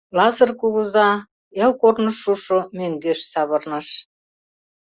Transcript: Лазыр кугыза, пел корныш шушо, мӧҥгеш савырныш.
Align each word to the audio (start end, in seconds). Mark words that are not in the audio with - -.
Лазыр 0.17 0.51
кугыза, 0.59 1.09
пел 1.51 1.71
корныш 1.81 2.15
шушо, 2.23 2.59
мӧҥгеш 2.77 3.19
савырныш. 3.31 3.87